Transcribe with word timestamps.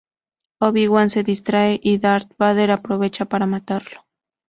Obi 0.61 0.87
Wan 0.87 1.11
se 1.11 1.21
distrae 1.21 1.79
y 1.83 1.99
Darth 1.99 2.35
Vader 2.39 2.71
aprovecha 2.71 3.25
para 3.25 3.45
matarlo. 3.45 4.01